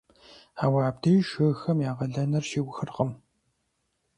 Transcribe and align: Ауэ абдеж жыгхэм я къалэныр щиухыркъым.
Ауэ 0.63 0.79
абдеж 0.89 1.21
жыгхэм 1.31 1.77
я 1.89 1.91
къалэныр 1.97 2.43
щиухыркъым. 2.49 3.11